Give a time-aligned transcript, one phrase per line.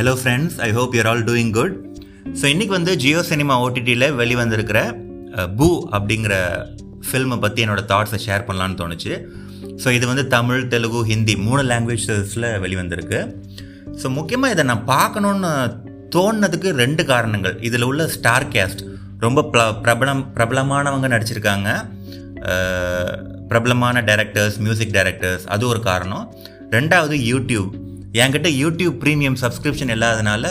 [0.00, 1.74] Hello friends I hope you're all doing good
[2.40, 4.78] so இன்றைக்கி வந்து Jio cinema ஓடிடியில் வெளிவந்திருக்கிற
[5.58, 6.34] பூ அப்படிங்கிற
[7.08, 9.12] ஃபில்மை பற்றி என்னோட தாட்ஸை ஷேர் பண்ணலான்னு தோணுச்சு.
[9.82, 13.20] ஸோ இது வந்து தமிழ் தெலுங்கு ஹிந்தி மூணு லாங்குவேஜஸில் வெளிவந்திருக்கு.
[14.02, 15.50] ஸோ முக்கியமாக இதை நான் பார்க்கணுன்னு
[16.16, 17.58] தோணுனதுக்கு ரெண்டு காரணங்கள்.
[17.70, 18.84] இதில் உள்ள ஸ்டார் கேஸ்ட்
[19.26, 21.68] ரொம்ப ப்ள பிரபலம் பிரபலமானவங்க நடிச்சிருக்காங்க.
[23.52, 26.26] பிரபலமான டேரக்டர்ஸ் மியூசிக் டைரக்டர்ஸ் அது ஒரு காரணம்.
[26.78, 27.70] ரெண்டாவது யூடியூப்
[28.14, 30.44] என்கிட்ட யூடியூப் ப்ரீமியம் சப்ஸ்கிரிப்ஷன் இல்லாதனால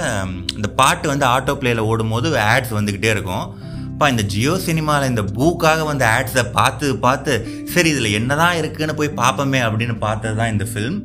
[0.56, 3.56] இந்த பாட்டு வந்து ஆட்டோ பிளேயில் ஓடும்போது ஆட்ஸ் வந்துக்கிட்டே இருக்கும்.
[3.92, 9.10] அப்பா இந்த ஜியோ சினிமாவில் இந்த பூக்காக வந்து ஆட்ஸை பார்த்து பார்த்து சரி இதில் என்னதான் இருக்குன்னு போய்
[9.10, 11.00] பார்ப்போமே அப்படின்னு பார்த்தது தான் இந்த ஃபில்ம்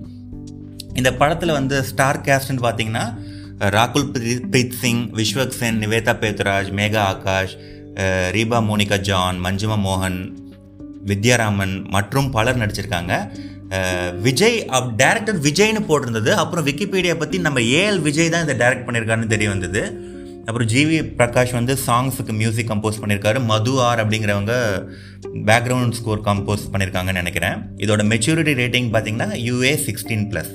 [0.95, 3.19] இந்த படத்தில் வந்து ஸ்டார் கேஸ்ட்னு பார்த்தீங்கன்னா
[3.59, 4.11] ராகுல்
[4.51, 7.57] பிரீத் சிங் விஸ்வக் சென் நிவேதா பேத்ராஜ் மேகா ஆகாஷ்
[8.31, 10.44] ரீபா மோனிகா ஜான் மஞ்சுமா மோகன்
[11.11, 13.12] வித்யாராமன் மற்றும் பலர் நடிச்சிருக்காங்க.
[14.27, 16.31] விஜய் அப் டேரக்டர் விஜய்னு போட்டிருந்தது.
[16.42, 19.83] அப்புறம் விக்கிபீடியா பற்றி நம்ம ஏஎல் விஜய் தான் இதை டைரக்ட் பண்ணியிருக்காருன்னு தெரிய வந்தது.
[20.48, 23.39] அப்புறம் ஜிவி பிரகாஷ் வந்து சாங்ஸுக்கு மியூசிக் கம்போஸ் பண்ணியிருக்காரு.
[23.51, 24.55] மது ஆர் அப்படிங்கிறவங்க
[25.51, 27.56] பேக்ரவுண்ட் ஸ்கோர் கம்போஸ் பண்ணியிருக்காங்கன்னு நினைக்கிறேன்.
[27.84, 30.53] இதோட மெச்சூரிட்டி ரேட்டிங் பார்த்தீங்கன்னா யூஏ சிக்ஸ்டீன் ப்ளஸ்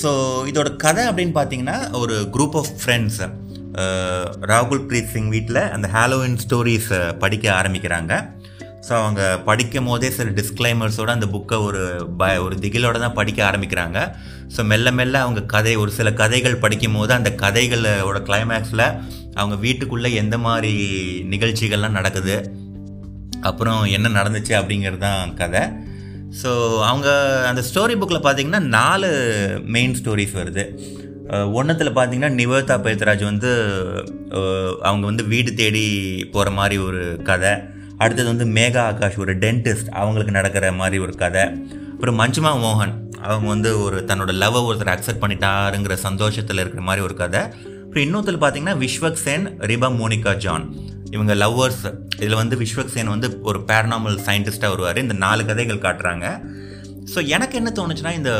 [0.00, 0.10] ஸோ
[0.50, 3.20] இதோட கதை அப்படின்னு பார்த்தீங்கன்னா ஒரு group of friends
[4.50, 8.12] Rakul Preet Singh வீட்டில் அந்த ஹாலோவின் ஸ்டோரிஸை படிக்க ஆரம்பிக்கிறாங்க.
[8.86, 11.80] ஸோ அவங்க படிக்கும் போதே சில டிஸ்க்ளைமர்ஸோடு அந்த புக்கை ஒரு
[12.18, 13.98] ப ஒரு திகிலோடு தான் படிக்க ஆரம்பிக்கிறாங்க.
[14.54, 18.84] ஸோ மெல்ல மெல்ல அவங்க கதை ஒரு சில கதைகள் படிக்கும் போது அந்த கதைகளோட கிளைமேக்ஸில்
[19.40, 20.72] அவங்க வீட்டுக்குள்ளே எந்த மாதிரி
[21.34, 22.36] நிகழ்ச்சிகள்லாம் நடக்குது
[23.48, 25.64] அப்புறம் என்ன நடந்துச்சு அப்படிங்கிறது தான் கதை.
[26.42, 26.50] ஸோ
[26.90, 27.08] அவங்க
[27.50, 29.08] அந்த ஸ்டோரி புக்கில் பார்த்தீங்கன்னா நாலு
[29.76, 30.64] மெயின் ஸ்டோரிஸ் வருது.
[31.58, 33.50] ஒன்றத்தில் பார்த்தீங்கன்னா நிவேதா பேத்ராஜ் வந்து
[34.88, 35.86] அவங்க வந்து வீடு தேடி
[36.34, 37.54] போகிற மாதிரி ஒரு கதை.
[38.02, 41.44] அடுத்தது வந்து மேகா ஆகாஷ் ஒரு டென்டிஸ்ட் அவங்களுக்கு நடக்கிற மாதிரி ஒரு கதை.
[41.92, 42.94] அப்புறம் மஞ்சுமா மோகன்
[43.26, 47.40] அவங்க வந்து ஒரு தன்னோட லவ் ஒருத்தர் அக்செப்ட் பண்ணிட்டாருங்கிற சந்தோஷத்தில் இருக்கிற மாதிரி ஒரு கதை.
[47.84, 50.66] அப்புறம் இன்னொருத்தர் பார்த்தீங்கன்னா விஸ்வக் சேன் ரிபா மோனிகா ஜான்.
[51.10, 51.84] இவங்க லவ்வர்ஸ்
[52.16, 54.98] இதில் வந்து விஸ்வக் சேன் வந்து ஒரு பேரனாமல் சயின்டிஸ்டாக வருவார்.
[54.98, 56.26] இந்த நாலு கதைகள் காட்டுறாங்க.
[57.14, 58.32] ஸோ எனக்கு என்ன தோணுச்சுன்னா இந்த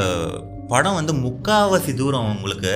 [0.69, 2.73] படம் வந்து முக்காவாசி தூரம் உங்களுக்கு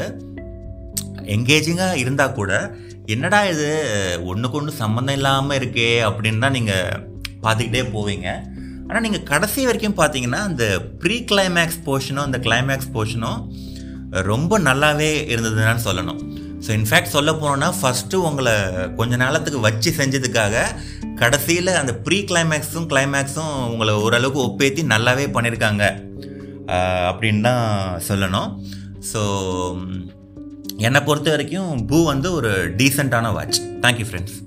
[1.36, 2.52] எங்கேஜிங்காக இருந்தால் கூட
[3.14, 3.68] என்னடா இது?
[4.30, 6.98] ஒன்றுக்கு ஒன்று சம்மந்தம் இல்லாமல் இருக்கே அப்படின்னு தான் நீங்கள்
[7.44, 8.28] பார்த்துக்கிட்டே போவீங்க.
[8.86, 10.64] ஆனால் நீங்கள் கடைசி வரைக்கும் பார்த்தீங்கன்னா அந்த
[11.02, 13.40] ப்ரீ கிளைமேக்ஸ் போர்ஷனும் அந்த கிளைமேக்ஸ் போர்ஷனும்
[14.30, 16.20] ரொம்ப நல்லாவே இருந்ததுன்னு சொல்லணும்.
[16.64, 18.54] ஸோ இன்ஃபேக்ட் சொல்ல போனோன்னா ஃபஸ்ட்டு உங்களை
[18.98, 20.64] கொஞ்ச நாளத்துக்கு வச்சு செஞ்சதுக்காக
[21.20, 25.84] கடைசியில் அந்த ப்ரீ கிளைமேக்ஸும் கிளைமேக்ஸும் உங்களை ஓரளவுக்கு ஒப்பேத்தி நல்லாவே பண்ணியிருக்காங்க
[27.10, 27.64] அப்படின்னு தான்
[28.08, 28.50] சொல்லணும்.
[29.10, 29.20] ஸோ
[30.80, 34.38] என்னை பொறுத்த வரைக்கும் பூ வந்து ஒரு டீசெண்டான வாட்ச் தேங்க்யூ ஃப்ரெண்ட்ஸ்